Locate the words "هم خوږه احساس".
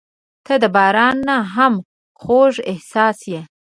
1.53-3.19